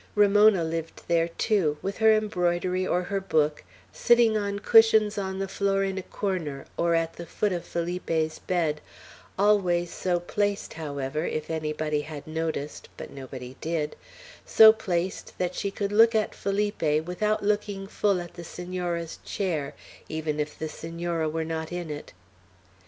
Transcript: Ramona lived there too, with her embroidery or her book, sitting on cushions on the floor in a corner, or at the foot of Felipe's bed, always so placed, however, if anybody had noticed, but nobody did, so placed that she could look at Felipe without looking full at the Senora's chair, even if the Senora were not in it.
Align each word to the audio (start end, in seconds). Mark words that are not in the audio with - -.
Ramona 0.15 0.63
lived 0.63 1.03
there 1.07 1.27
too, 1.27 1.77
with 1.83 1.97
her 1.99 2.11
embroidery 2.15 2.87
or 2.87 3.03
her 3.03 3.21
book, 3.21 3.63
sitting 3.93 4.35
on 4.35 4.57
cushions 4.57 5.15
on 5.15 5.37
the 5.37 5.47
floor 5.47 5.83
in 5.83 5.99
a 5.99 6.01
corner, 6.01 6.65
or 6.75 6.95
at 6.95 7.13
the 7.17 7.25
foot 7.27 7.53
of 7.53 7.63
Felipe's 7.63 8.39
bed, 8.39 8.81
always 9.37 9.93
so 9.93 10.19
placed, 10.19 10.73
however, 10.73 11.27
if 11.27 11.51
anybody 11.51 12.01
had 12.01 12.25
noticed, 12.25 12.89
but 12.97 13.11
nobody 13.11 13.55
did, 13.61 13.95
so 14.43 14.73
placed 14.73 15.37
that 15.37 15.53
she 15.53 15.69
could 15.69 15.91
look 15.91 16.15
at 16.15 16.33
Felipe 16.33 16.81
without 17.05 17.43
looking 17.43 17.85
full 17.85 18.19
at 18.19 18.33
the 18.33 18.43
Senora's 18.43 19.19
chair, 19.23 19.75
even 20.09 20.39
if 20.39 20.57
the 20.57 20.67
Senora 20.67 21.29
were 21.29 21.45
not 21.45 21.71
in 21.71 21.91
it. 21.91 22.11